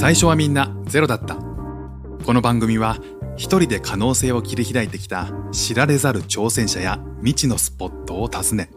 [0.00, 1.36] 最初はみんなゼロだった。
[2.24, 2.96] この番組は
[3.36, 8.70] 一人で可能性を切り開いてきた知られざる挑戦者や未知のスポットを訪ね、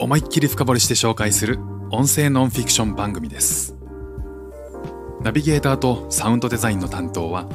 [0.00, 1.58] 思いっきり深掘りして紹介する
[1.90, 3.76] 音声ノンフィクション番組です。
[5.20, 7.46] ナビゲーターとサウンドデザインの担当は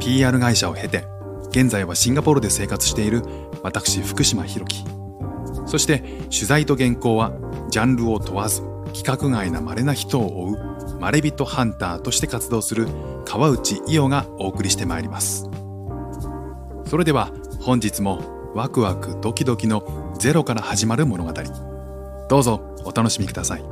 [0.00, 1.04] PR 会社を経て、
[1.50, 3.22] 現在はシンガポールで生活している
[3.62, 4.82] 私福島博樹。
[5.66, 6.00] そして
[6.32, 7.32] 取材と原稿は
[7.70, 10.75] ジャンルを問わず規格外な稀な人を追う
[11.06, 12.88] まれびとハンターとして活動する
[13.24, 15.48] 川内伊代がお送りしてまいります。
[16.84, 21.32] それでは本日もワクワクドキドキのゼロから始まる物語。
[22.28, 23.62] どうぞお楽しみください。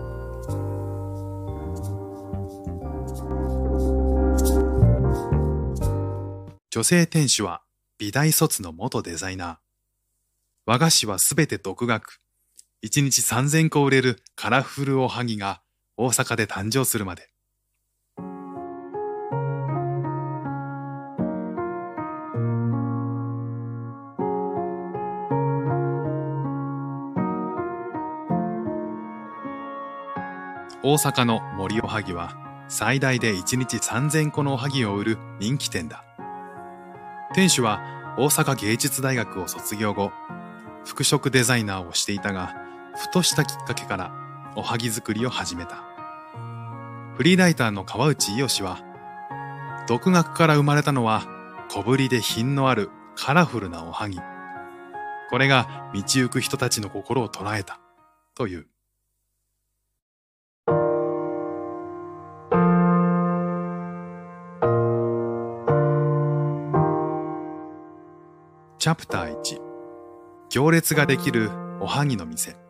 [6.71, 7.63] 女性店主は
[7.99, 9.57] 美大卒の元デザイナー。
[10.67, 12.21] 和菓子はすべて独学。
[12.85, 15.64] 1日3000個売れるカラフルおはぎが
[15.97, 17.29] 大阪で誕生するまで。
[30.83, 32.37] 大阪の森おはぎは
[32.69, 36.05] 最大で1日3000個のおはぎを売る人気店だ。
[37.35, 37.81] 店主は
[38.19, 40.11] 大阪芸術大学を卒業後、
[40.85, 42.55] 服飾デザイナーをしていたが、
[42.97, 44.24] ふとしたきっかけから
[44.57, 45.83] おはぎ作りを始めた。
[47.17, 48.79] フリーライターの川内伊代氏は、
[49.89, 51.27] 独学から生まれたのは
[51.71, 54.19] 小ぶりで品のあるカラフルなおはぎ。
[55.31, 57.81] これが道行く人たちの心を捉えた。
[58.35, 58.67] という。
[68.79, 69.61] チャプター1
[70.51, 72.64] 行列ができるおはぎの店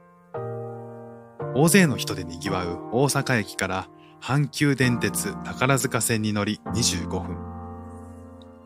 [1.56, 3.88] 大勢の人で賑わう大阪駅から
[4.20, 7.36] 阪急電鉄宝塚線に乗り25分。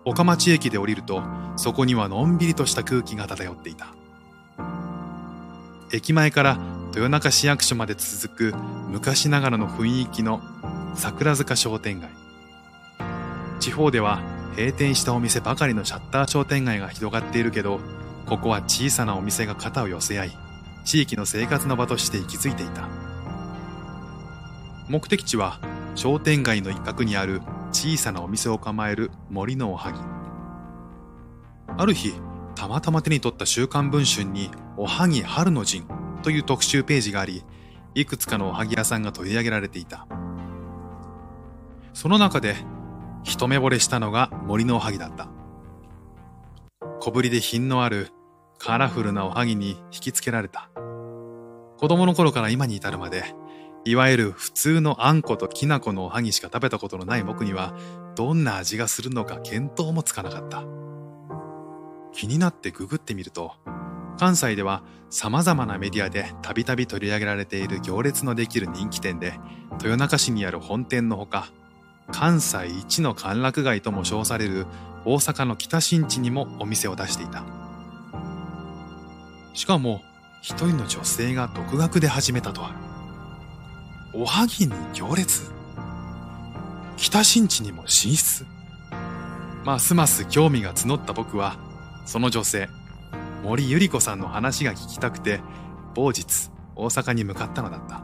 [0.06, 1.22] 岡町駅で降りると
[1.56, 3.94] そこにはのんびりとした空気が漂っていた。
[5.92, 6.58] 駅前から
[6.92, 8.56] 豊中市役所まで続く
[8.88, 10.40] 昔ながらの雰囲気の
[10.94, 12.08] 桜塚商店街。
[13.60, 14.22] 地方では
[14.56, 17.80] 閉店したお店ばかりのシャッター商店街が広がっているけど、
[18.24, 20.47] ここは小さなお店が肩を寄せ合い、
[20.88, 22.88] 地域の生活の場として息づいていた。
[24.88, 25.60] 目的地は
[25.94, 29.99] 商店街の一角にある小さなお店を構える森のおはぎ。
[31.76, 32.15] ある日、
[32.54, 35.87] たまたま手に取った週刊文春におはぎ春の陣
[36.22, 37.44] という特集ページがあり、
[37.94, 40.06] いくつかのおはぎ屋さんが取り上げられていた。
[41.93, 42.56] その中で
[43.25, 45.28] 一目惚れしたのが森のおはぎだった。
[46.99, 48.10] 小ぶりで品のある
[48.58, 50.69] カラフルなおはぎに引きつけられた。
[51.78, 53.34] 子供の頃から今に至るまで、
[53.84, 57.72] いわゆる普通のあんこときな粉のおはぎしか食べたことのない僕には、
[58.16, 60.64] どんな味がするのか見当もつかなかった。
[62.12, 63.52] 気になってググってみると、
[64.19, 69.38] 関西では様々なメディアでたびたび取り上げられている行列のできる人気店で、
[69.75, 71.52] 豊中市にある本店のほか、
[72.10, 74.66] 関西一の歓楽街とも称される
[75.04, 77.57] 大阪の北新地にもお店を出していた。
[79.54, 80.03] しかも、
[80.41, 82.72] 一人の女性が独学で始めたとは。
[84.14, 85.50] おはぎに行列
[86.97, 88.47] 北新地にも進出
[89.64, 91.56] ますます興味が募った僕は、
[92.06, 92.69] その女性、
[93.42, 95.41] 森ゆり子さんの話が聞きたくて、
[95.94, 98.03] 某日、大阪に向かったのだった。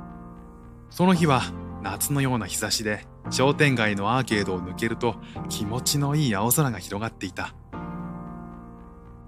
[0.91, 1.43] その日は、
[1.83, 5.17] 夏のような日差しで商店街のアーケードを抜けると
[5.51, 7.55] 気持ちのいい青空が広がっていた。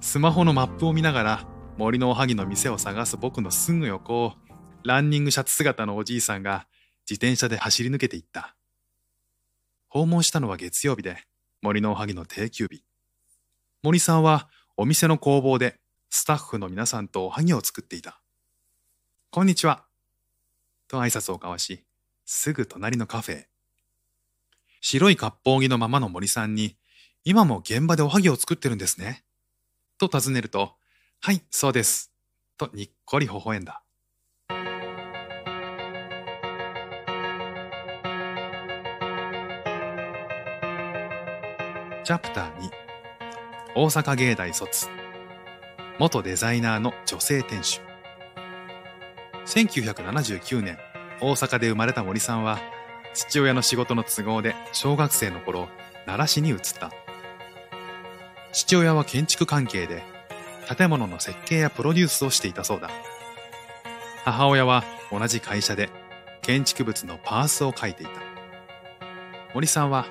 [0.01, 1.45] スマホのマップを見ながら
[1.79, 4.33] 森のおはぎの店を探す僕のすぐ横を
[4.83, 6.67] ランニングシャツ姿のおじいさんが
[7.09, 8.57] 自転車で走り抜けていった。
[9.89, 11.19] 訪問したのは月曜日で
[11.61, 12.83] 森のおはぎの定休日。
[13.83, 14.49] 森さんは
[14.79, 15.79] お店の工房で
[16.09, 18.23] スタッフの皆さんとおはぎを作っていた。
[19.31, 19.85] こんにちは。
[20.89, 21.85] と挨拶を交わし、
[22.25, 23.49] すぐ隣のカフェへ。
[24.81, 26.77] 白い割烹着のままの森さんに、
[27.25, 29.25] 今も現場でおはぎを作ってるんですね。
[29.99, 30.75] と尋ねると、
[31.21, 32.13] はい、そうです。
[32.57, 33.83] とにっこり微笑んだ。
[42.07, 42.71] チャプター2
[43.75, 44.87] 大阪芸大卒
[45.99, 47.81] 元デザイナーの女性店主
[49.47, 50.79] 1979年
[51.21, 52.61] 大阪で生まれた森さんは
[53.13, 55.69] 父親の仕事の都合で小学生の頃
[56.05, 56.93] 奈良市に移った
[58.53, 60.05] 父親は建築関係で
[60.75, 62.91] 建物の設計やプロデュースをしていたそうだ
[64.25, 65.91] 母親は同じ会社で
[66.43, 68.13] 建築物のパースを書いていた
[69.55, 70.07] 森さんは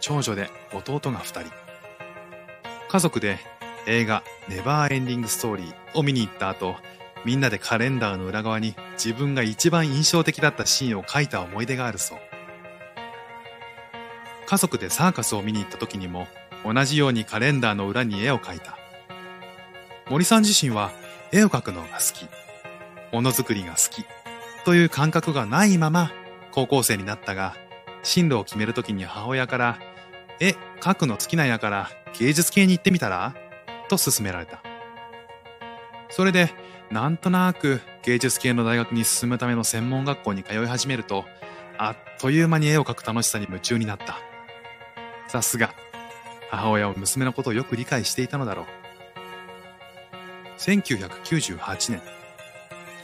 [0.00, 1.50] 長女で弟が二人。
[2.88, 3.38] 家族で
[3.86, 6.76] 映画ネバーエンディングストーリーを見に行った後、
[7.24, 12.18] みんなでカレンダーの裏側に自分が一番印象的だったシーンを書いた思い出があるそう。
[14.46, 16.26] 家族でサーカスを見に行った時にも
[16.64, 18.79] 同じようにカレンダーの裏に絵を描いた。
[20.10, 20.90] 森さん自身は
[21.30, 22.26] 絵を描くのが好き、
[23.14, 24.04] ものづくりが好き
[24.64, 26.10] という感覚がないまま
[26.50, 27.54] 高校生になったが、
[28.02, 29.78] 進路を決める時に母親から、
[30.40, 33.36] 絵描くの好きなんやから芸術系に行ってみたら？
[33.88, 34.60] と勧められた。
[36.08, 36.52] それで、
[36.90, 41.24] なんとなく芸術系の大学に進むための専門学校に通い始めると、
[41.78, 44.18] あっという間に絵を描く楽しさに夢中になった。
[45.28, 45.72] さすが、
[46.50, 48.66] 母親は娘のことをよく理解していたのだろう。
[50.60, 52.02] 1998年、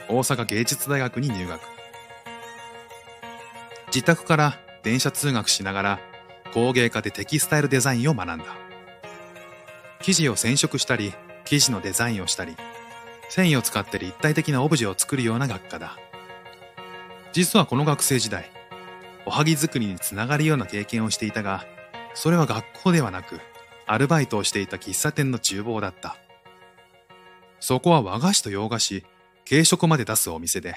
[0.07, 1.59] 大阪芸術大学に入学。
[3.87, 5.99] 自宅から電車通学しながら
[6.53, 8.45] 工芸家でテキスタイルデザインを学んだ。
[10.03, 11.15] 生地を染色したり、
[11.45, 12.55] 生地のデザインをしたり、
[13.27, 15.97] 繊維を使って立体的なオブジェを作るような学科だ。
[17.33, 18.51] 実はこの学生時代、
[19.25, 21.65] おはぎ作りにつながるような経験をしていたが、
[22.13, 23.39] それは学校ではなく、
[23.87, 26.17] アルバイトをしていた喫茶店の厨房だった。
[27.59, 29.03] そこは和菓子と洋菓子、
[29.47, 30.75] 軽食まで出すお店で、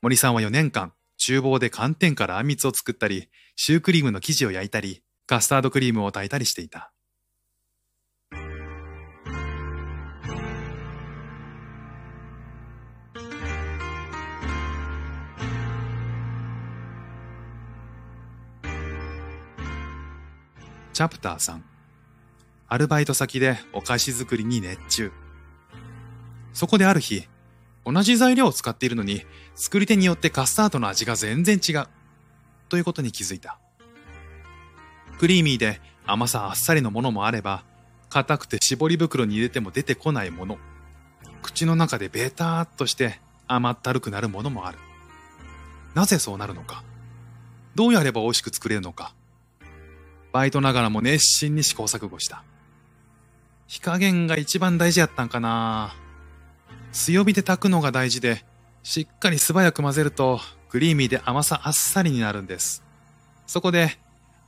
[0.00, 6.92] 森さんは4年間、厨房で寒天からあんみつを作ったり、シュークリームの生地を焼いたり、カスタードクリームを炊いたりしていた。
[20.92, 21.60] チャプター3
[22.66, 25.27] アルバイト先でお菓子作りに熱中。
[26.58, 27.28] そこである日、
[27.86, 29.24] 同じ材料を使っているのに、
[29.54, 31.86] 作り手によってカスタードの味が全然違う。
[32.68, 33.60] ということに気づいた。
[35.20, 37.62] クリーミーで甘さあっさりのものもあれば、
[38.08, 40.58] 硬くて絞り袋に入れても出てこないもの。
[41.42, 44.78] 口の中でベターっとして甘ったるくなるものもある。
[45.94, 46.82] なぜそうなるのか。
[47.76, 49.14] どうやれば美味しく作れるのか。
[50.32, 52.42] バイトながらも熱心に試行錯誤した。
[53.68, 55.94] 火加減が一番大事やったんかな
[57.00, 58.44] 強火で炊くのが大事で、
[58.82, 62.82] しっかり素早く混ぜると、クリーミーで甘さあっさりになるんです。
[63.46, 63.98] そこで、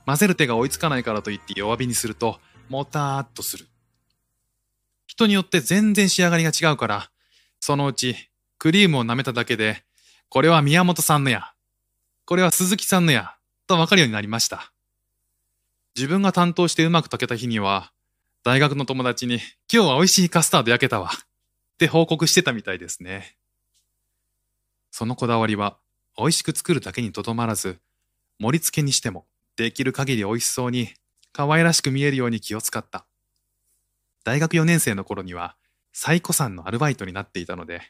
[0.05, 3.67] 混ぜる手が追いつかないからといって弱火にすると、もたーっとする。
[5.07, 7.09] 人によって全然仕上がりが違うから、
[7.61, 8.15] そのうち、
[8.59, 9.83] クリームを舐めただけで、
[10.27, 11.53] これは宮本さんのや、
[12.25, 13.33] これは鈴木さんのや、
[13.65, 14.73] とわかるようになりました。
[15.95, 17.93] 自分が担当してうまく炊けた日には、
[18.43, 19.35] 大学の友達に、
[19.71, 21.11] 今日は美味しいカスタード焼けたわ。
[21.81, 23.35] って報告してたみたいですね。
[24.91, 25.79] そのこだわりは、
[26.15, 27.79] 美味しく作るだけにとどまらず、
[28.37, 29.25] 盛り付けにしても、
[29.55, 30.89] できる限り美味しそうに、
[31.33, 33.07] 可愛らしく見えるように気を使った。
[34.23, 35.57] 大学4年生の頃には、
[35.91, 37.81] 最古参のアルバイトになっていたので、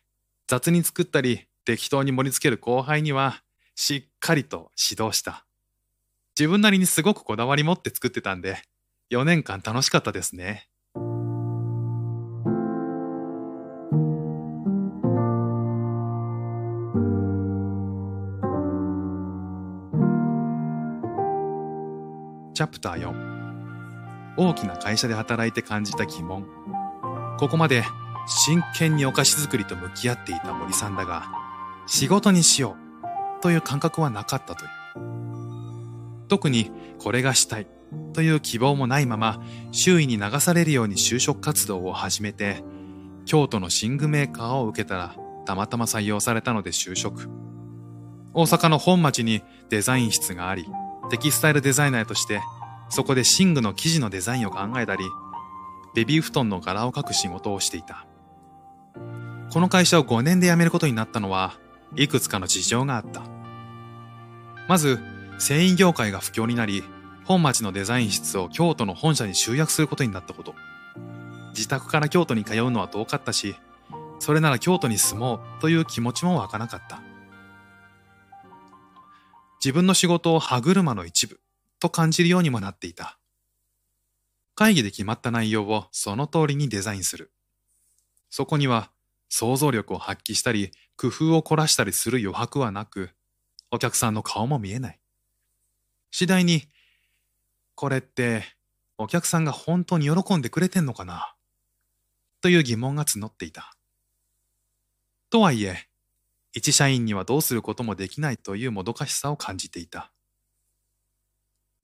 [0.48, 3.44] 雑に作ったり、適当に盛り付ける後輩には、
[3.76, 5.46] しっかりと指導した。
[6.40, 8.64] 自分なりにすごくこだわり持って作ってたんで、
[9.10, 10.71] 4年間楽しかったですね。
[22.62, 23.08] チャプター
[24.36, 26.46] 4大きな会社で働いて感じた疑問。
[27.40, 27.84] ここまで
[28.28, 31.24] 真剣にお菓子作りと向き合っていた森さんだが
[31.88, 32.78] 仕事にしよ
[33.40, 34.72] うという感覚はなかったという。
[36.28, 37.68] 特にこれがしたい
[38.14, 39.42] という希望もないまま
[39.72, 42.64] 周囲に流されるように就職活動を始めて
[43.26, 45.16] 京都の寝具メーカーを受けたら
[45.48, 47.28] たまたま採用されたので就職。
[48.36, 50.68] 大阪の本町にデザイン室があり
[51.12, 52.42] テキスタイルデザイナーとして
[52.90, 55.04] そこで寝具の生地のデザインを考えたり
[55.94, 58.08] ベビー布団の柄を描く仕事をしていた
[59.54, 61.60] この会社を5年で辞めることになったのは
[61.96, 63.22] いくつかの事情があった
[64.68, 65.00] まず
[65.42, 66.84] 繊維業界が不況になり、
[67.26, 70.54] 本町のデザイン室を京都の本社に集約することになったこと。
[71.50, 73.56] 自宅から京都に通うのは遠かったし、
[74.20, 77.02] それなら京都に住もうという気持ちも湧かなかった。
[79.64, 81.40] 自分の仕事を歯車の一部
[81.80, 83.20] と感じるようにもなっていた。
[84.56, 87.32] 会議で決まった内容をその通りにデザインする。
[88.30, 88.92] そこには
[89.30, 93.12] 想像力を発揮したり、工夫を凝らしたりする余白はなく、
[93.72, 95.00] お客さんの顔も見えない。
[96.12, 96.64] 次第に、
[97.76, 98.44] これって
[98.98, 101.34] お客さんが本当に喜んでくれてんのかな？
[102.42, 103.76] という疑問が募っていた。
[105.30, 105.88] とはいえ、
[106.54, 110.12] 一社員にはどうすることもできないというもどかしさを感じていた。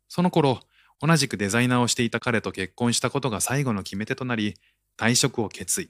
[0.10, 0.60] その頃、
[1.00, 4.56] 同じくデザイナーをしていた彼と結婚したことが最後の決め手となり、
[4.98, 5.90] 退職を決意。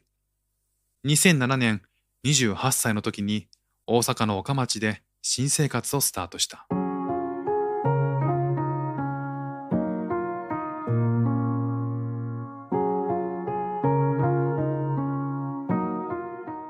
[1.06, 1.82] 2007年、
[2.26, 3.48] 28歳の時に
[3.86, 6.68] 大阪の岡町で新生活をスタートした。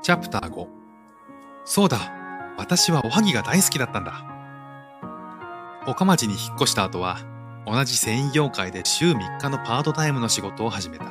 [0.02, 0.77] チャプター5
[1.68, 1.98] そうだ。
[2.56, 4.24] 私はおはぎが大好きだったんだ。
[5.86, 7.18] 岡町に引っ越した後は
[7.66, 11.04] 同じ繊維業界で週3日のパートタイムの仕事を始めた。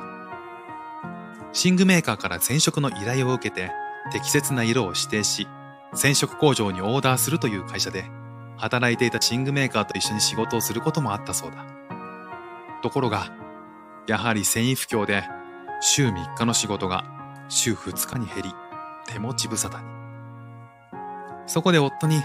[1.64, 3.70] 寝具メーカーから染色の依頼を受けて
[4.10, 5.46] 適切な色を指定し
[5.94, 8.06] 染色工場にオーダーするという会社で
[8.56, 11.64] 働いていた寝具メーカーと一緒に仕事をすることもあったそうだ。
[12.82, 13.32] ところが
[14.08, 15.22] やはり繊維不況で
[15.80, 17.04] 週3日の仕事が
[17.48, 18.52] 週2日に減り
[19.06, 19.97] 手持ち無沙汰に。
[21.48, 22.22] そこで夫に、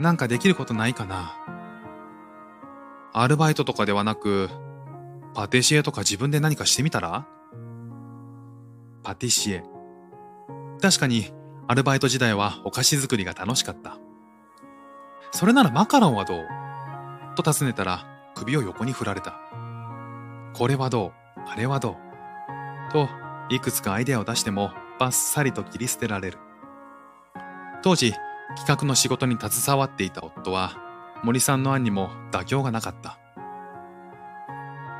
[0.00, 1.36] なんかできることないかな。
[3.12, 4.48] アルバイトとかではなく、
[5.34, 7.26] パティシエとか自分で何かしてみたら？
[9.02, 9.64] パティシエ。
[10.80, 11.32] 確かに、
[11.68, 13.98] アルバイト時代はお菓子作りが楽しかった。
[15.30, 16.46] それならマカロンはどう？
[17.36, 19.34] と尋ねたら首を横に振られた。
[20.54, 21.12] これはどう？
[21.46, 21.98] あれはど
[22.88, 22.92] う？
[22.92, 23.08] と、
[23.50, 26.38] いくつかアイデアを出してもバッサリと切り捨てられる。
[27.82, 28.12] 当時、
[28.56, 30.76] 企画の仕事に携わっていた夫は、
[31.24, 33.18] 森さんの案にも妥協がなかった。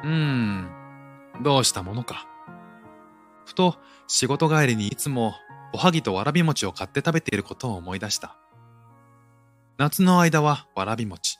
[0.02, 0.68] うーん、
[1.42, 2.26] どうしたものか。
[3.46, 3.76] ふと、
[4.08, 5.34] 仕事帰りにいつも
[5.72, 8.36] おはぎとわらび餅を買って食べていることを思い出した。
[9.78, 11.38] 夏の間はわらび餅。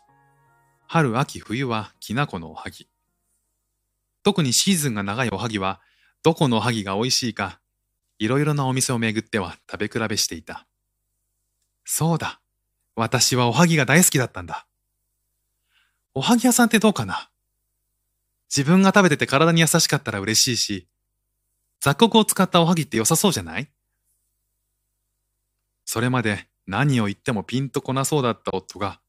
[0.86, 2.88] 春、秋、冬はきな粉のおはぎ。
[4.22, 5.80] 特にシーズンが長いおはぎは、
[6.22, 7.58] どこのおはぎが美味しいか
[8.18, 10.66] いろいろなお店を巡っては食べ比べしていた。
[11.84, 12.40] そうだ。
[12.94, 14.66] 私はおはぎが大好きだったんだ。
[16.14, 17.30] おはぎ屋さんってどうかな？
[18.54, 20.86] 自分が食べてて体に優しかったら嬉しいし、
[21.80, 23.70] 雑穀を使ったおはぎって良さそうじゃない？
[25.84, 29.00] それまで何を言ってもピンとこなそうだった夫が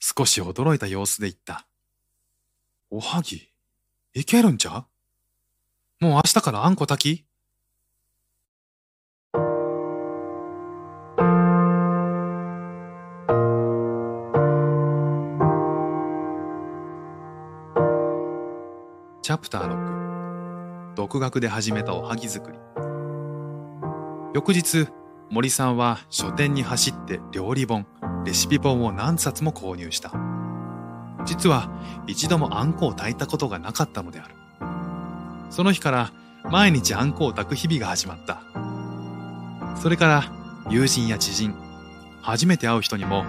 [0.00, 1.66] 少し驚いた様子で言った。
[2.90, 3.48] おはぎ
[4.14, 4.86] いけるんじゃ？
[6.00, 7.27] もう明日からあんこ炊き？
[19.38, 22.58] ャプター6独学で始めたおはぎ作り。
[24.34, 24.88] 翌日
[25.30, 27.86] 森さんは書店に走って料理本
[28.24, 30.12] レシピ本を何冊も購入した。
[31.24, 31.70] 実は
[32.06, 34.34] 一度もあんこを炊いたことがなかったのである。
[35.50, 36.12] その日から
[36.44, 38.42] 毎日あんこを炊く日々が始まった。
[39.76, 40.32] それから
[40.68, 41.54] 友人や知人
[42.22, 43.24] 初めて会う人にも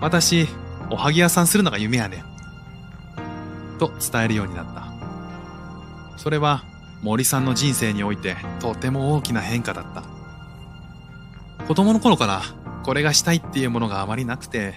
[0.00, 0.46] 私
[0.90, 4.91] おはぎ屋さんするのが夢やねんと伝えるようになった。
[6.16, 6.64] それは
[7.02, 10.04] 森さんの人生においてとても大きな変化だった。
[11.66, 12.42] 子供の頃から
[12.84, 14.74] これがしたいっていうものがあまりなくて、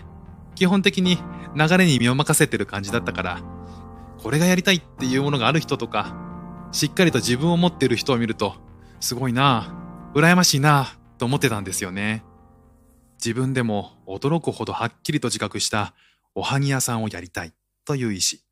[0.55, 1.17] 基本的に
[1.55, 3.41] 流れに身を任せてる感じだったから、
[4.17, 6.15] これがやりたいっていうものがある人とか、
[6.71, 8.55] しっかりと自分を持ってる人を見ると、
[8.99, 12.23] すごいなぁ、羨ましいなぁ、と思ってたんですよね。
[13.17, 15.93] 自分でも驚くほどはっきりと自覚した
[16.35, 17.53] おはぎ屋さんをやりたい
[17.85, 18.43] という意志。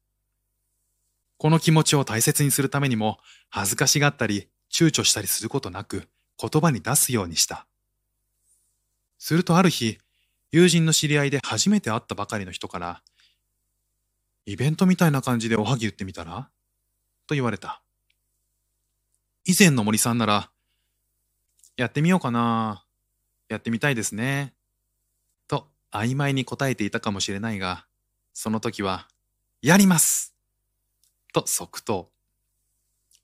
[1.44, 3.20] この気持ちを大切にするためにも、
[3.50, 6.08] 恥ずかしがったり、躊躇したりすることなく、
[6.40, 7.68] 言葉に出すようにした。
[9.20, 9.98] するとある日、
[10.54, 13.02] 友人の知り合いで初めて会ったばかりの人から、
[14.46, 16.48] イベントみたいな感じでおはぎ言ってみたら？
[17.28, 17.82] と言われた。
[19.44, 20.50] 以前の森さんなら、
[21.76, 22.86] やってみようかな。
[23.50, 24.54] やってみたいですね。
[25.50, 27.86] と曖昧に答えていたかもしれないが、
[28.34, 29.10] その時は、
[29.62, 30.33] やります
[31.34, 32.10] と即答。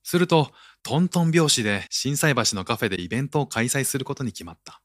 [0.03, 0.51] すると、
[0.83, 4.81] トントン拍子で心斎橋のカフェでイベントを開催することに決まった。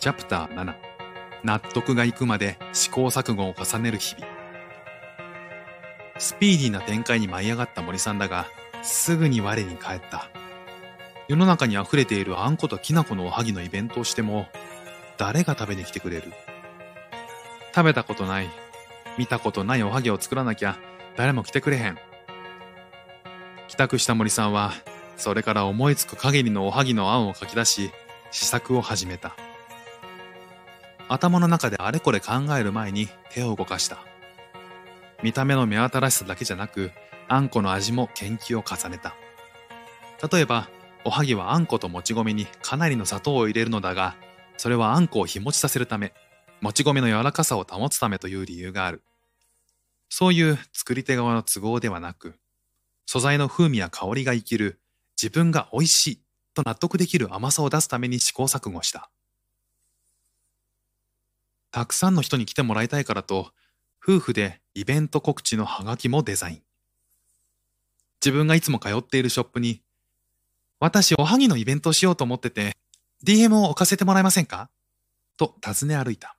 [0.00, 0.74] チャプター7
[1.44, 4.26] 納得がいくまで試行錯誤を重ねる日々
[6.18, 8.46] スピーディーな展開に舞い上がった森さんだが
[8.82, 10.30] すぐに我に返った
[11.30, 14.48] 世の中に溢れているあんこときな粉のおはぎのイベントをしても、
[15.16, 16.32] 誰が食べに来てくれる？
[17.72, 18.50] 食べたことない、
[19.16, 20.76] 見たことないおはぎを作らなきゃ
[21.16, 21.98] 誰も来てくれへん。
[23.68, 24.72] 帰宅した森さんは、
[25.16, 27.92] それから思いつく限りのおはぎの案を書き出し、
[28.32, 29.36] 試作を始めた。
[31.08, 33.98] 頭の中であれこれ考える前に手を動かした。
[35.22, 36.90] 見た目の目新しさだけじゃなく、
[37.28, 39.14] あんこの味も研究を重ねた。
[40.28, 40.68] 例えば、
[41.04, 44.16] おはぎはあんこともち米にかなりの砂糖を入れるのだが、
[44.56, 46.12] それはあんこを日持ちさせるため、
[46.60, 49.02] もち米の柔らかさを保つためという理由がある。
[50.10, 52.34] そういう作り手側の都合ではなく、
[53.06, 54.78] 素材の風味や香りが生きる
[55.20, 56.20] 自分が美味しい
[56.54, 59.10] と納得できる甘さを出すために試行錯誤した。
[61.70, 63.52] たくさんの人に来てもらいたいからと、
[64.02, 66.62] 夫婦でイベント告知のハガキもデザイン。
[68.20, 69.82] 自分がいつも通っているショップに、
[70.82, 72.72] 私おはぎのイベントをしようと思ってて、
[73.22, 74.70] DM を置かせてもらえませんか？
[75.36, 76.38] と尋ね歩いた。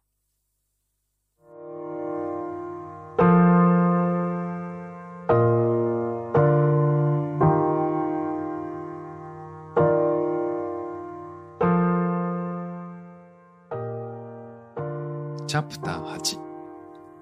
[15.45, 16.39] チャプター8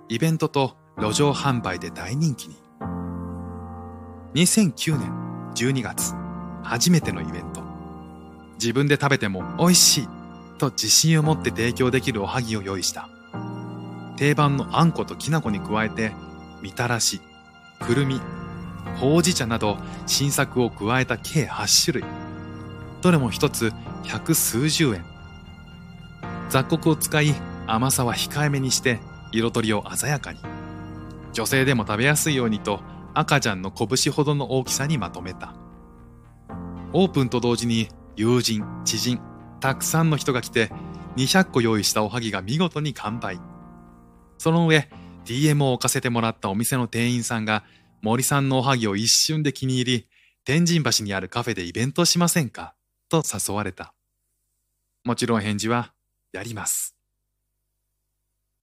[0.08, 2.56] イベントと路上販売で大人気に。
[4.36, 5.12] 2009年
[5.54, 6.29] 12月。
[6.70, 7.64] 初めてのイベント。
[8.62, 10.08] 自分で食べても美味しい
[10.60, 13.10] と自信を持って提供できるおはぎを用意した。
[14.18, 16.12] 定番のあんこときな粉に加えて
[16.62, 17.22] みたらし
[17.80, 18.22] くるみ
[18.98, 22.10] ほうじ茶など新作を加えた計8種類。
[23.02, 23.74] どれも一つ
[24.04, 25.04] 百数十円。
[26.50, 27.34] 雑穀を使い
[27.66, 29.00] 甘さは控えめにして
[29.32, 30.40] 彩りを鮮やかに。
[31.34, 32.82] 女性でも食べやすいようにと
[33.16, 35.59] 赤ちゃんの拳ほどの大きさにまとめた。
[36.94, 39.20] オープンと同時に友人知人
[39.60, 40.72] たくさんの人が来て
[41.18, 43.40] 200個用意したおはぎが見事に完売。
[44.38, 44.90] その上
[45.26, 47.64] DM を置かせてもらったお店の店員さんが
[48.02, 50.08] 森さんのおはぎを一瞬で気に入り
[50.46, 52.74] 天神橋にあるカフェでイベントしませんか？
[53.10, 53.94] と誘われた。
[55.04, 55.94] もちろん返事は
[56.32, 56.96] やります。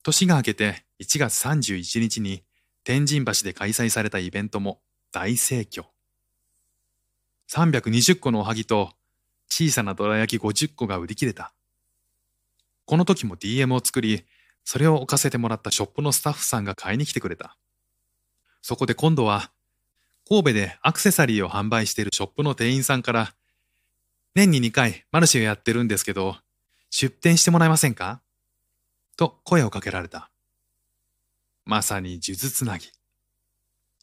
[0.02, 2.42] 年が明けて1月31日に
[2.84, 4.80] 天神橋で開催されたイベントも
[5.12, 5.95] 大盛況。
[7.48, 8.92] 320個のおはぎと
[9.48, 11.52] 小さなどら焼き50個が売り切れた。
[12.84, 14.24] この時も DM を作り、
[14.64, 17.56] それを置かせてもらったショップのスタッフさんが買いに来てくれた。
[18.62, 19.52] そこで今度は、
[20.28, 23.34] 神戸でアクセサリーを販売しているショップの店員さんから、
[24.34, 26.36] 年に2回マルシェをやってるんですけど、
[26.90, 28.20] 出店してもらえませんか？
[29.16, 30.30] と声をかけられた。
[31.64, 32.90] まさに呪術つなぎ。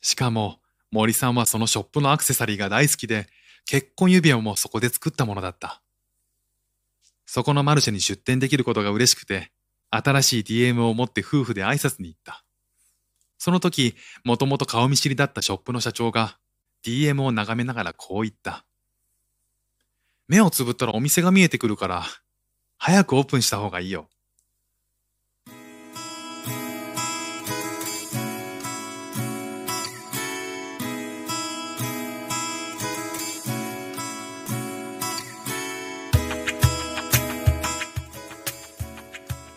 [0.02, 0.60] しかも、
[0.94, 3.26] 森さんはそのショップのアクセサリーが大好きで、
[3.66, 5.82] 結婚指輪もそこで作ったものだった。
[7.26, 9.52] そこのマルシェに出店できることが嬉しくて、
[9.90, 12.44] 新しい DM を持って夫婦で挨拶に行った。
[13.40, 16.38] その時、もともと顔見知りだったショップの社長が、
[16.86, 18.64] DM を眺めながらこう言った。
[20.28, 22.04] 目をつぶったらお店が見えてくるから、
[22.78, 24.10] 早くオープンした方がいいよ。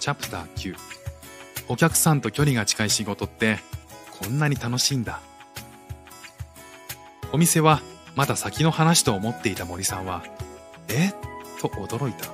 [0.06, 0.76] チャプター9
[1.66, 3.58] お客さんと距離が近い仕事って
[4.20, 5.20] こんなに楽しいんだ。
[7.32, 7.82] お店は
[8.14, 10.22] まだ先の話と思っていた森さんは
[10.86, 11.12] え？
[11.60, 12.28] と驚いた。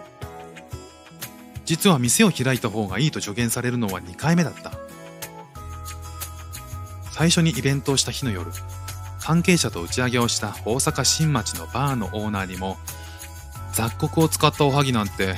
[1.65, 4.73] 実は店を開いた方がいいと助言されるのは2回目だった。
[7.11, 8.51] 最初にイベントをした日の夜
[9.19, 12.77] 関係者と打ち上げをした大阪新町のバーのオーナーにも
[13.73, 15.37] 雑穀を使ったおはぎなんて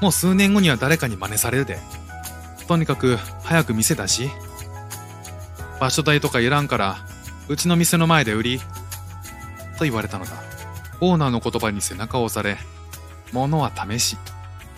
[0.00, 1.78] もう数年後には誰かに真似されるで。
[2.68, 4.30] とにかく早く店だし。
[5.80, 6.98] 場所代とかいらんから、
[7.48, 8.60] うちの店の前で売り。
[9.78, 10.32] と言われたのだ。
[11.00, 12.58] オーナーの言葉に背中を押され、
[13.32, 14.16] 物は試し。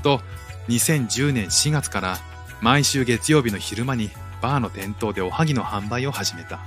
[0.02, 0.20] と、
[0.68, 2.18] 2010年4月から
[2.60, 4.10] 毎週月曜日の昼間に
[4.42, 6.60] バーの店頭でおはぎの販売を始めた。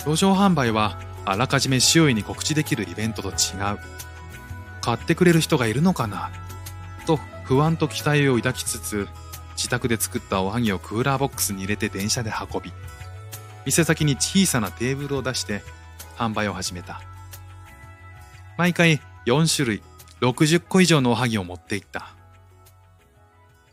[0.00, 3.34] 路上販売はあらかじめ周囲に告知できるイベントと違う。
[4.86, 6.30] 買ってくれる人がいるのかな？
[7.08, 9.08] と不安と期待を抱きつつ、
[9.56, 12.72] 自宅で作ったおはぎをクーラーボックスに入れて電車で運び、
[13.64, 15.64] 店先に小さなテーブルを出して
[16.16, 17.02] 販売を始めた。
[18.56, 19.82] 毎回4種類、
[20.20, 22.14] 60個以上のおはぎを持っていった。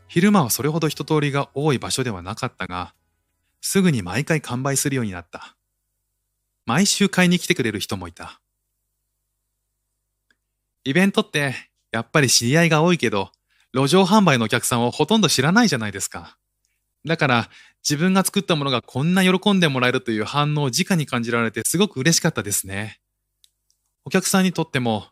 [0.08, 2.92] 昼間はそれほど人通りが多い場所ではなかったが、
[3.60, 5.54] すぐに毎回完売するようになった。
[6.66, 8.40] 毎週買いに来てくれる人もいた。
[10.84, 11.54] イベントって
[11.92, 13.30] やっぱり知り合いが多いけど、
[13.72, 16.36] 路上販売のお客さんをほとんど知らないじゃないですか。
[17.04, 17.50] だから
[17.82, 23.00] 自分が作ったものがこんな喜んでもらえるという反応を直に感じられてすごく嬉しかったですね。
[24.04, 25.06] お客さんにとっても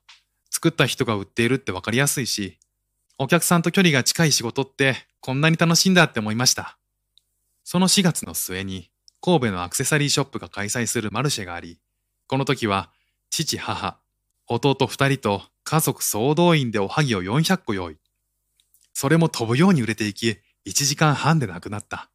[0.51, 2.59] 作った人が売っているってわかりやすいし、
[3.19, 6.79] お客さんと距離が近い仕事ってこんなに楽しいんだって思いました。
[7.65, 11.79] その4月の末に神戸のアクセサリーショップが開催するマルシェがあり、
[12.27, 12.91] この時は
[13.31, 13.99] 父、母、
[14.55, 17.97] 弟2人と家族総動員でおはぎを400個用意。
[18.93, 22.11] それも飛ぶように売れていき、1時間半で亡くなった。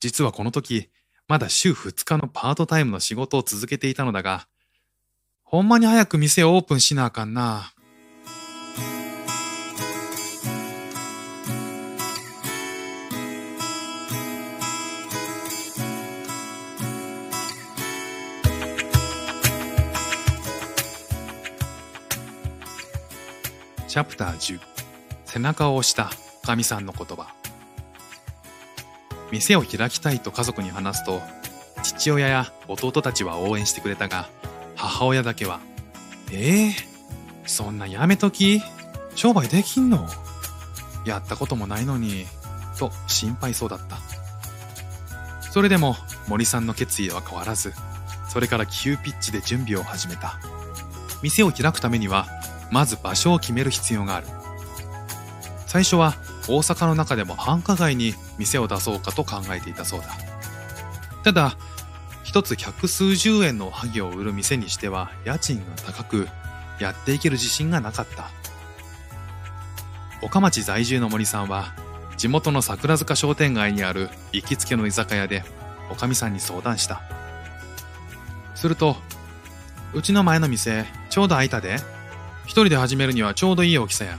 [0.00, 0.90] 実はこの時、
[1.28, 4.48] まだ週2日のパートタイムの仕事を続けていたのだが、
[5.42, 7.72] ほんまに早く店をオープンしなあかんな。
[23.94, 24.58] チャプター10
[25.24, 26.10] 背中を押した
[26.44, 27.32] かみさんの言葉。
[29.30, 31.22] 店を開きたいと家族に話すと
[31.84, 34.28] 父親や弟たちは応援してくれたが
[34.74, 35.60] 母親だけは
[36.32, 36.72] 「ええー、
[37.46, 38.60] そんなやめとき
[39.14, 40.08] 商売できんの？
[41.06, 42.26] やったこともないのに」
[42.76, 43.98] と心配そうだった。
[45.52, 47.72] それでも森さんの決意は変わらず
[48.28, 50.40] それから急ピッチで準備を始めた。
[51.22, 52.26] 店を開くためには
[52.74, 54.26] まず場所を決める必要がある
[55.66, 56.14] 最初は
[56.48, 60.08] 大阪の中でも繁華街に店を出そうかと考えていたそうだ。
[61.22, 61.56] ただ、
[62.22, 66.28] 一つ百数十円のおはぎを売る店にしては家賃が高く、
[66.78, 68.30] やっていける自信がなかった。
[70.20, 71.74] 岡町在住の森さんは、
[72.16, 75.44] 地元の桜塚商店街にある行きつけの居酒屋で、
[75.90, 77.02] おかみさんに相談した。
[78.54, 78.96] すると、
[79.92, 81.93] うちの前の店、ちょうど空いたで。
[82.44, 84.18] 一人で始めるにはちょうどいい大きさや。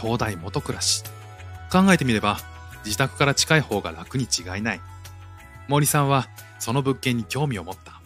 [0.00, 1.02] 東大元暮らし。
[1.70, 2.38] 考えてみれば、
[2.84, 4.80] 自宅から近い方が楽に違いない。
[5.68, 8.00] 森さんはその物件に興味を持った。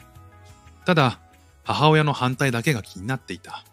[0.85, 1.21] ただ、
[1.63, 3.65] 母親の反対だけが気になっていた。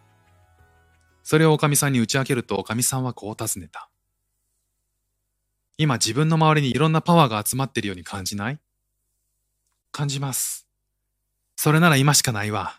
[1.23, 3.89] それをおかみさんに打ち明けるとおかみさんはこう尋ねた。
[5.77, 8.59] 今自分の周りにいろんなパワーが集まっているように感じない？
[9.91, 10.67] 感じます。
[11.55, 12.75] それなら今しかないわ。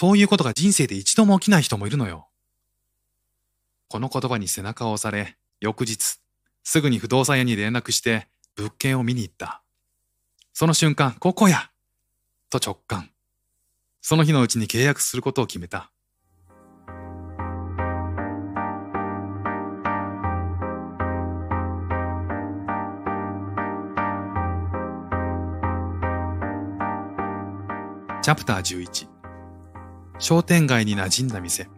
[0.00, 2.28] そういうことが人生で一度も起きない人もいるのよ。
[3.88, 6.20] この言葉に背中を押され、翌日、
[6.62, 9.60] すぐに不動産屋に連絡して物件を見に行った。
[10.52, 11.72] その瞬間、ここや
[12.48, 13.10] と直感。
[14.00, 15.90] その日のうちに契約することを決めた。
[28.22, 29.17] チャプター11
[30.18, 31.68] 商店街に馴染んだ店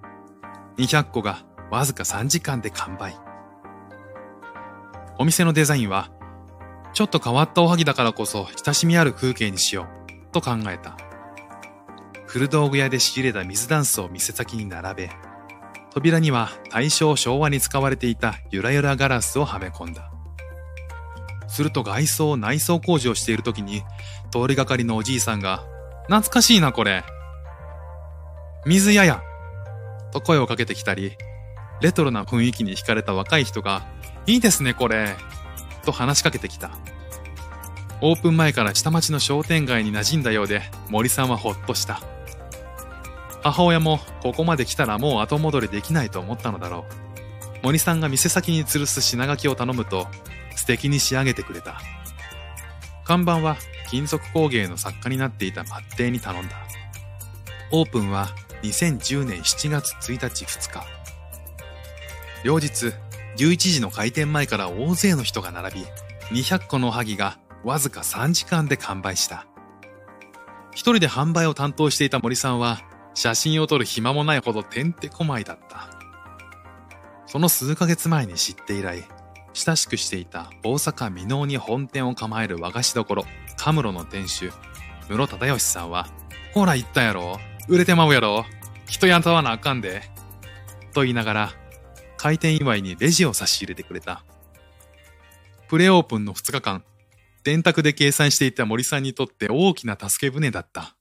[0.79, 3.17] 200個がわずか3時間で完売。
[5.19, 6.11] お店のデザインは、
[6.95, 10.97] ちょっと変わったおはぎだからこそ親しみある風景にしようと考えた。
[12.27, 15.11] 古道具屋で仕入れた水ダンスを店先に並べ、
[15.93, 20.11] 扉には大正昭和に使われていたゆらゆらガラスをはめ込んだ。
[21.47, 23.83] すると外装内装工事をしている時に
[24.31, 25.65] 通りがかりのおじいさんが、
[26.07, 27.05] 懐かしいなこれ。
[28.67, 29.23] 水屋や
[30.13, 31.17] と声をかけてきたり、
[31.81, 33.87] レトロな雰囲気に惹かれた若い人が、
[34.27, 35.17] いいですね、これ。
[35.85, 36.71] と話しかけてきた。
[38.03, 42.03] オープン前から下町の商店街に馴染んだようで、森さんはほっとした。
[43.43, 46.85] 母親もここまで来たらもう後戻りできないと思ったのだろ
[47.63, 47.65] う。
[47.65, 50.07] 森さんが店先に吊るす品書きを頼むと、
[50.57, 51.81] 素敵に仕上げてくれた。
[53.05, 53.57] 看板は
[53.89, 56.57] 金属工芸の作家になっていたバッテイに頼んだ。
[57.73, 58.29] オープンは
[58.63, 60.87] 2010年7月1日2日。
[62.45, 62.93] 両日、
[63.37, 65.87] 11時の開店前から大勢の人が並び、
[66.43, 69.47] 200個のおはぎがわずか3時間で完売した。
[70.73, 72.81] 一人で販売を担当していた森さんは、
[73.15, 75.91] 写真を撮る暇もないほどてんてこまいだった。
[77.27, 79.05] その数ヶ月前に知って以来、
[79.55, 83.25] 親しくしていた大阪箕面に本店を構える和菓子処、
[83.57, 84.53] カムロの店主、
[85.09, 86.09] 室忠義さんは、
[86.53, 88.47] ほら言ったやろ売れてまうやろ
[88.89, 90.03] 人雇わなあかんで。
[90.93, 91.53] と言いながら、
[92.17, 94.25] 開店祝いにレジを差し入れてくれた。
[95.69, 96.83] プレオープンの2日間、
[97.45, 100.97] 電卓で計算していた森さんにとって大きな助け舟だった。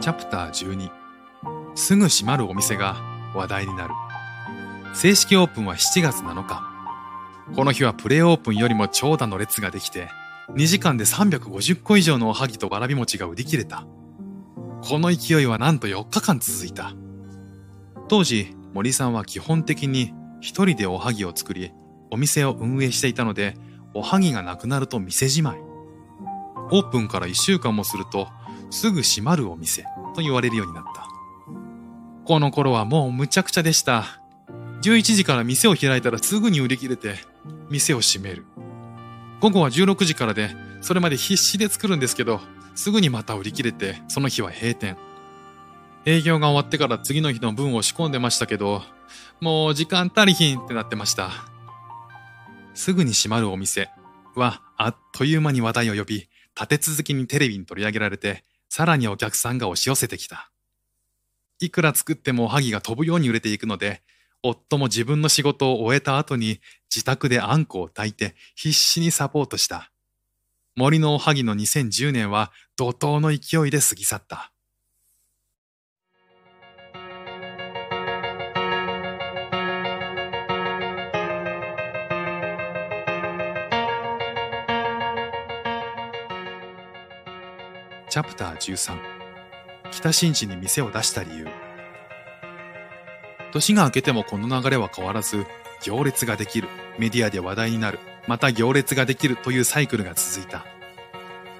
[0.00, 1.03] チャプター12
[1.76, 2.96] すぐ閉まるお店が
[3.34, 3.94] 話題になる。
[4.94, 6.62] 正式オープンは7月7日。
[7.54, 10.08] この日はプレイオープンよりも長蛇の列ができて、
[10.50, 13.86] 2時間で350個以上のおはぎとわらび餅が売り切れた。
[14.82, 16.92] この勢いはなんと4日間続いた。
[18.08, 21.72] 当時、森さんは基本的に一人でおはぎを作り、
[22.10, 23.56] お店を運営していたので、
[23.94, 25.58] おはぎがなくなると店じまい。
[26.70, 28.28] オープンから1週間もすると、
[28.70, 29.82] すぐ閉まるお店
[30.14, 31.03] と言われるようになった。
[32.24, 34.20] この頃はもうむちゃくちゃでした。
[34.82, 37.16] 11時から店を開いたらすぐに売り切れて、
[37.70, 38.44] 店を閉める。
[39.40, 42.40] 午後は16時からで、それまで必死で作るんですけど、
[42.74, 44.96] すぐにまた売り切れて、その日は閉店。
[46.06, 48.82] 営業が終わってから次の日の分を仕込んでましたけど、
[49.40, 51.30] もう時間足りひんってなってました。
[52.74, 53.90] すぐに閉まるお店
[54.34, 60.50] はあっという間に話題を呼び、立て続けにテレビに取り上げられて、さらにお客さんが押し寄せてきた。
[61.64, 64.02] いくら作ってもおはぎが飛ぶように売れていくので、
[64.42, 66.60] 夫も自分の仕事を終えた後に
[66.94, 69.90] 自宅であんこを炊いて必死にサポートした。
[70.76, 74.50] 森のおはぎの2010年は怒涛の勢いで過ぎ去った。
[88.10, 89.13] チャプター13
[89.90, 91.48] 北新地に店を出した理由。
[93.52, 95.46] 年が明けてもこの流れは変わらず
[95.82, 96.68] 行列ができる。
[96.98, 97.98] メディアで話題になる。
[98.26, 100.64] また行列ができるというサイクルが続いた。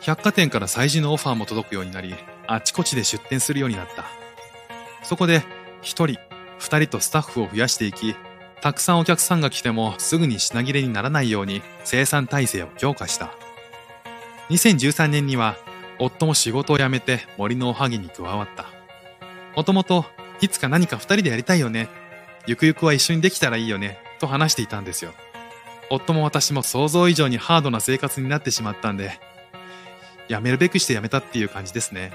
[0.00, 2.14] 百貨店から催事のオファーも届くようになり
[2.46, 4.04] あちこちで出店するようになった。
[5.02, 5.42] そこで
[5.82, 6.18] 一人
[6.58, 8.14] 二人とスタッフを増やしていき
[8.60, 13.32] たくさんお客さんが来てもすぐに品切れにならないように生産体制を強化した。
[14.50, 15.56] 2013年には
[15.98, 18.66] 夫も仕事を辞めて森のおはぎに加わった。
[19.56, 20.04] もともと、
[20.40, 21.88] いつか何か二人でやりたいよね。
[22.46, 23.98] ゆくゆくは一緒にできたらいいよね。
[24.18, 25.12] と話していたんですよ。
[25.90, 29.20] 夫も私も想像以上にハードな生活になってしまったんで、
[30.28, 32.12] 辞めるべくして辞めたっていう感じですね。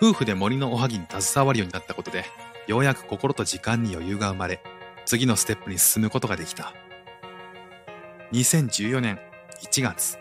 [0.00, 2.24] 夫婦で森のおはぎに携わるようになったことで、
[2.66, 4.60] ようやく心と時間に余裕が生まれ、
[5.06, 6.72] 次のステップに進むことができた。
[8.32, 9.20] 2014年
[9.62, 10.18] 1月、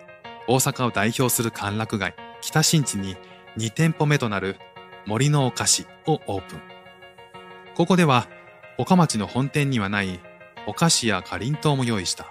[0.47, 3.15] 大阪を代表する歓楽街、北新地に
[3.57, 4.57] 2店舗目となる
[5.05, 6.61] 森のお菓子をオープン。
[7.75, 8.27] ここでは、
[8.77, 10.19] 岡町の本店にはない
[10.67, 12.27] お菓子やかりんとうも用意した。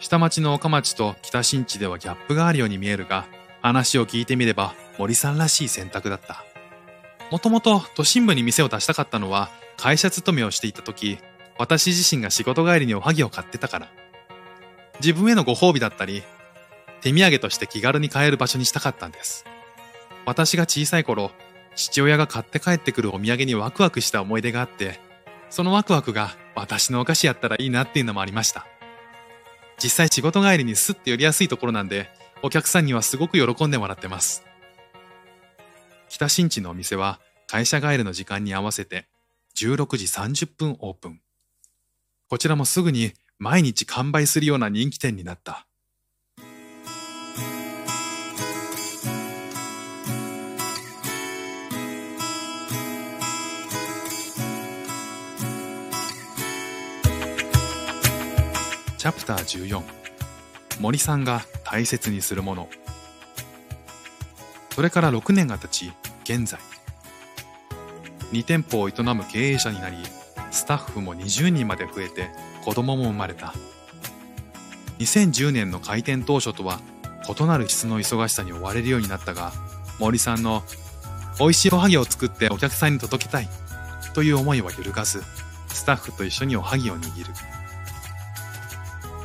[0.00, 3.26] 下町の岡町と北新地ではギャップがあるように見えるが、
[3.62, 6.44] 話を聞いてみれば森さんらしい選択だった。
[7.30, 11.18] もともと都心部に店を出したかったのは会社勤めをしていた時、
[11.56, 13.88] 私自身が仕事帰りにおはぎを買ってたから。
[15.00, 16.22] 自分へのご褒美だったり、
[17.04, 19.44] 手土産として気軽に買える場所にしたかったんです。
[20.24, 21.32] 私が小さい頃、
[21.76, 24.98] 父親が買って帰ってくるお土産にワクワクした思い出があって、
[25.50, 28.66] そのワクワクが私のお菓子やったらいいなっていうのもありました。
[29.82, 32.08] 実際仕事帰りにスッて寄りやすいところなんで、
[32.42, 34.42] お客さんにはすごく喜んでもらってます。
[36.08, 39.08] 北新地のお店は会社帰りの時間に合わせて
[39.56, 41.20] 16時30分オープン。
[42.30, 45.66] こちらもすぐに毎日完売するような人気店になった。
[59.04, 59.82] チャプター14
[60.80, 62.70] 森さんが大切にするもの。
[64.70, 66.58] それから6年が経ち現在。
[68.32, 69.98] 2店舗を営む経営者になり
[70.50, 72.30] スタッフも20人まで増えて
[72.64, 73.52] 子供も生まれた。
[75.00, 76.80] 2010年の開店当初とは
[77.28, 79.52] 異なる質の忙しさに追われるようになったが
[80.00, 80.62] 森さんの
[81.38, 83.50] 美味しいおはぎを作ってお客さんに届けたい
[84.14, 85.22] という思いは揺るがず
[85.68, 87.53] スタッフと一緒におはぎを握る。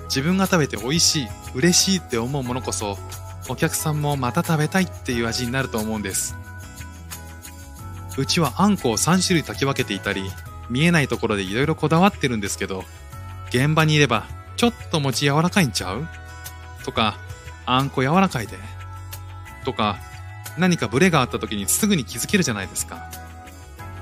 [0.09, 2.97] 自分が食べて美味しい、嬉しいって思うものこそ、
[3.47, 6.35] お客さんもまた食べたいっていう味になると思うんです。
[8.17, 10.29] うちはあんこを3種類炊き分けていたり、
[10.69, 12.83] 見えないところで色々こだわってるんですけど、
[13.49, 14.25] 現場にいれば、
[14.57, 16.07] ちょっと餅柔らかいんちゃう？
[16.83, 17.17] とか、
[17.65, 18.57] あんこ柔らかいで？
[19.63, 19.97] とか、
[20.57, 23.09] 何かブレがあった時にすぐに気づけるじゃないですか。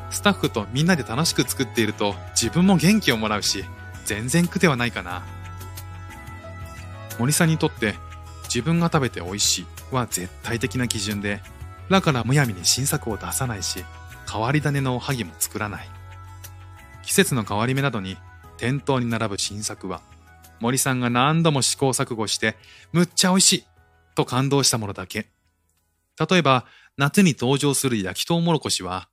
[0.09, 3.65] スタッフとみんなで楽しく作っていると自分も元気をもらうし、
[4.05, 5.23] 全然苦ではないかな。
[7.19, 7.95] 森さんにとって
[8.43, 11.41] 自分が食べて美味しいは絶対的な基準で、
[11.89, 13.83] だからむやみに新作を出さないし、
[14.31, 15.89] 変わり種のおはぎも作らない。
[17.03, 18.17] 季節の変わり目などに
[18.57, 20.01] 店頭に並ぶ新作は、
[20.59, 22.57] 森さんが何度も試行錯誤して、
[22.91, 23.65] むっちゃ美味しい
[24.15, 25.27] と感動したものだけ。
[26.29, 26.65] 例えば、
[26.97, 29.07] 夏に登場する焼きとうもろこしは、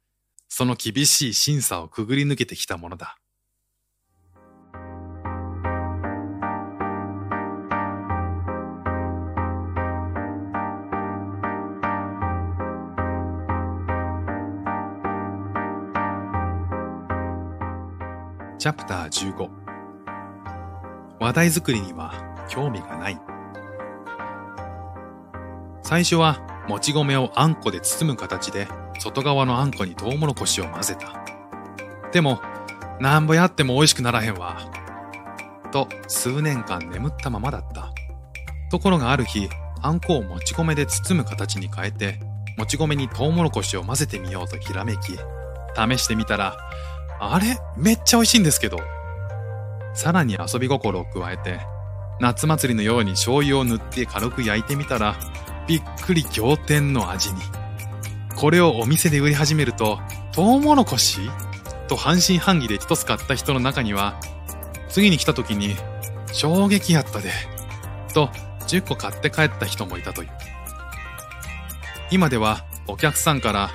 [0.49, 3.19] その厳しい審査をくぐり抜けてきたものだ。
[18.65, 19.47] チャプター15
[21.21, 22.15] 話題作りには
[22.49, 23.21] 興味がない
[25.83, 28.67] 最初はもち米をあんこで包む形で
[28.99, 32.11] 外側のあんこにトウモロコシを混ぜた。
[32.11, 32.41] でも、
[33.01, 34.57] なんぼやっても美味しくならへんわ。
[35.71, 37.93] と数年間眠ったままだった。
[38.71, 39.51] ところがある日、
[39.83, 42.19] あんこをもち米で包む形に変えて、
[42.57, 45.19] もち米にトウモロコシを混ぜてみようとひらめき、
[45.77, 46.57] 試してみたら、
[47.33, 47.59] あれ？
[47.77, 48.79] めっちゃ美味しいんですけど。
[49.95, 51.61] さらに遊び心を加えて、
[52.21, 55.17] 夏祭りのように醤油を塗って軽く焼いてみたら、
[55.67, 57.41] びっくり仰天の味に。
[58.37, 60.01] これをお店で売り始めると、
[60.33, 61.21] トウモロコシ？
[61.89, 64.19] と半信半疑で一つ買った人の中には、
[64.89, 65.77] 次に来た時に、
[66.33, 67.31] 衝撃やったで、
[68.13, 68.29] と
[68.67, 70.31] 10個買って帰った人もいたという。
[72.11, 73.71] 今ではお客さんから、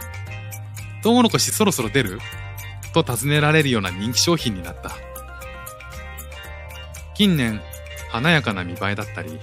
[1.03, 2.19] トウモロコシそろそろ出る？
[2.91, 4.91] と尋ねられるような人気商品になった。
[7.15, 7.61] 近年、
[8.09, 9.39] 華やかな見栄えだったり、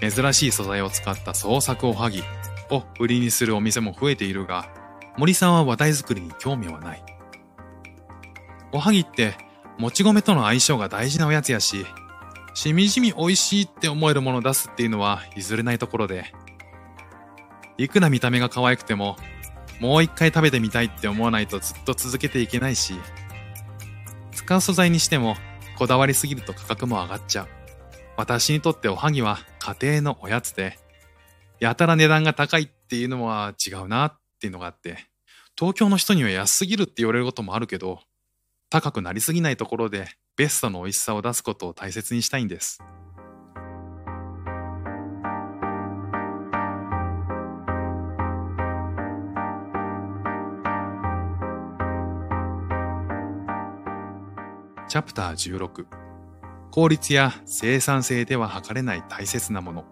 [0.00, 2.22] 珍しい素材を使った創作おはぎ
[2.70, 4.68] を売りにするお店も増えているが、
[5.16, 7.02] 森さんは話題作りに興味はない。
[8.72, 9.34] おはぎって、
[9.78, 11.86] もち米との相性が大事なおやつやし、
[12.54, 16.32] しみじみ美味しいって思えるものを出すっていうのは譲れないところで、
[17.78, 19.16] いくら見た目が可愛くても、
[19.80, 22.94] もう一回食べてみたいって思わないとずっと続けていけないし、
[24.32, 25.36] 使う素材にしても
[25.78, 27.48] こだわりすぎると価格も上がっちゃう。
[28.16, 30.78] 私にとっておはぎは家庭のおやつで、
[31.60, 34.98] やたら値段が高いっていうのは違うなっていうのがあって、
[35.58, 38.00] 東京の人には安すぎるって言われることもあるけど、
[38.70, 42.82] 高くなりすぎないところでベストの美味しさを出すことを大切にしたいんです。
[54.96, 55.84] チャプター16
[56.70, 59.84] 効率や生産性では測れない大切なもの。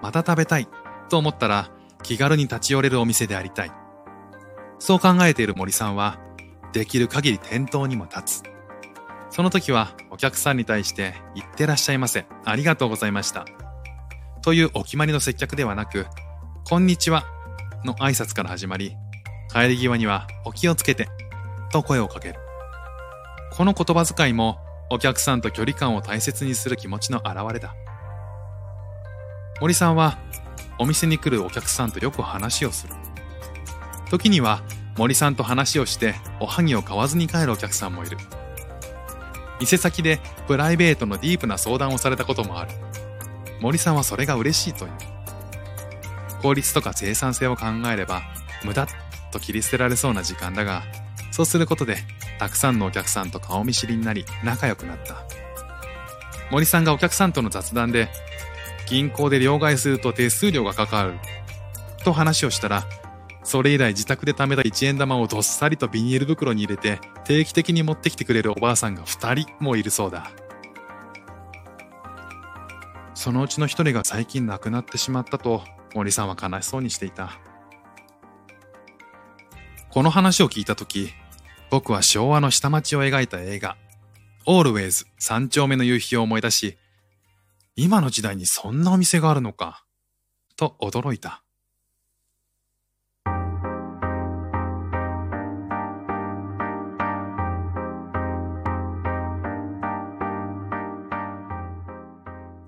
[0.00, 0.66] また食べたい
[1.10, 1.68] と思ったら
[2.02, 3.72] 気軽に立ち寄れるお店でありたい。
[4.78, 6.20] そう考えている森さんは
[6.72, 8.42] できる限り店頭にも立つ。
[9.28, 13.44] その時はお客さんに対して「いってらっしゃいませありがとうございました」
[14.40, 16.06] というお決まりの接客ではなく
[16.64, 17.26] 「こんにちは」
[17.84, 18.96] の挨拶から始まり
[19.52, 21.10] 帰り際には「お気をつけて」
[21.70, 22.49] と声をかける。
[23.60, 27.74] この言葉遣いもお客さんと距離感を大切にする気持ちの表れだ。
[29.60, 30.16] 森さんは
[30.78, 32.94] お店に来るお客さんとよく話をする。
[34.08, 34.62] 時には
[34.96, 38.16] 森さんと話をしておはぎを買わずに帰るお客さんもいる。
[39.60, 42.70] 店先でプライベートのディープな相談をされたこともある。
[43.60, 44.92] 森さんはそれが嬉しいという。
[46.40, 48.22] 効率とか生産性を考えれば
[48.64, 48.86] 無駄
[49.30, 50.82] と切り捨てられそうな時間だが、
[51.30, 51.98] そうすることで
[52.40, 55.26] たくさんのお客さんと顔見知りになり仲良くなった。
[56.50, 58.08] 森さんがお客さんとの雑談で、
[58.88, 61.18] 銀行で両替すると手数料がかかる。
[62.02, 62.86] と話をしたら、
[63.44, 70.30] それ以来自宅で貯めた1円玉をどっさりとビニール袋に入れて定期的に持ってきてくれるおばあさんが2人もいるそうだ。
[73.12, 75.62] そのうちの1人が最近亡くなってしまったと
[75.94, 77.38] 森さんは悲しそうにしていた。
[79.90, 81.12] この話を聞いたとき、
[81.70, 83.76] 僕は昭和の下町を描いた映画、
[84.44, 86.76] オールウェイズ三丁目の夕日を思い出し、
[87.76, 89.84] 今の時代にそんなお店があるのか、
[90.56, 91.44] と驚いた。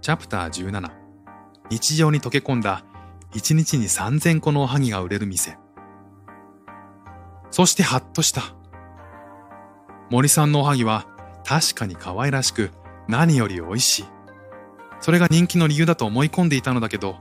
[0.00, 0.90] チャプター17
[1.70, 2.84] 日常に溶け込んだ
[3.34, 5.58] 1日に3000個のおはぎが売れる店。
[7.50, 8.61] そしてハッとした。
[10.12, 11.06] 森さんのおはぎは
[11.42, 12.70] 確かに可愛らしく
[13.08, 14.04] 何より美味しい。
[15.00, 17.16] それが人気の理由だと思い込んでいたのだけど、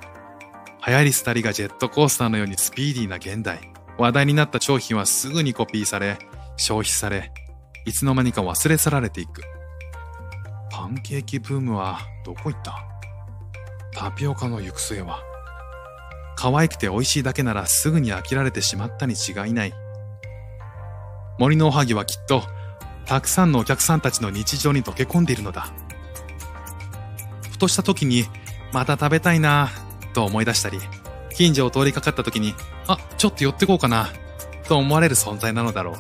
[0.86, 6.20] 流行り廃りがジェットコースターのようにスピーディーな現代、話題になった商品はすぐにコピーされ、
[6.58, 7.32] 消費され、
[7.86, 9.42] いつの間にか忘れ去られていく。
[10.70, 12.76] パンケーキブームはどこ行った？
[13.94, 15.24] タピオカの行く末は。
[16.36, 19.74] 可愛くて美味しいだけならすぐに飽きられてしまったに違いない。
[21.40, 22.44] 森のおはぎはきっと
[23.12, 25.68] たくさんのお客さんたちの日常に溶け込んでいるのだ。
[27.52, 28.24] ふとした時に、
[28.72, 30.80] また食べたいなぁ、と思い出したり、
[31.36, 32.56] 近所を通りかかった時に、
[32.88, 34.08] あ、ちょっと寄ってこうかな、
[34.66, 35.96] と思われる存在なのだろう。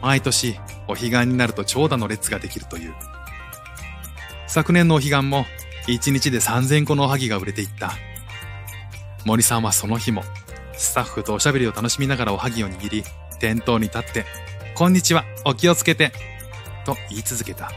[0.00, 2.94] 毎年、お彼岸になると長蛇の列ができるという。
[4.46, 5.44] 昨年のお彼岸も、
[5.88, 7.94] 1日で3000個のおはぎが売れていった。
[9.24, 10.22] 森さんはその日も、
[10.72, 13.02] スタッフとおしゃべりを楽しみながらおはぎを握り、
[13.40, 14.24] 店頭に立って、
[14.76, 16.12] こんにちは、お気をつけて、
[16.84, 17.72] と言い続けた。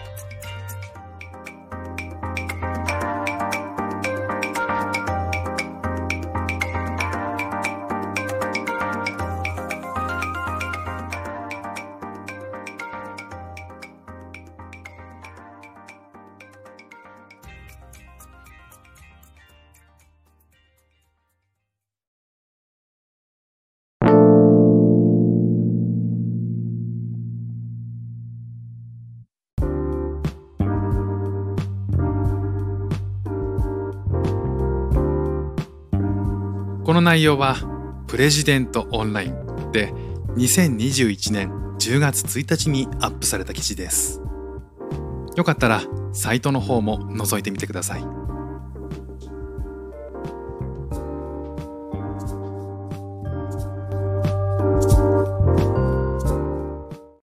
[37.10, 37.56] 内容は
[38.06, 39.92] プレジデントオンラインで
[40.36, 41.50] 2021年
[41.80, 44.22] 10月1日にアップされた記事です。
[45.36, 45.82] よかったら
[46.14, 48.29] サイトの方も覗いてみてください。